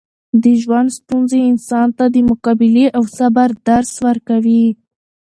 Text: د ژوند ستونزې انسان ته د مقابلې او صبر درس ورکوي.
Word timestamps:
د 0.43 0.45
ژوند 0.61 0.89
ستونزې 0.97 1.39
انسان 1.51 1.87
ته 1.97 2.05
د 2.13 2.17
مقابلې 2.29 2.85
او 2.97 3.03
صبر 3.17 3.49
درس 3.67 3.91
ورکوي. 4.07 4.65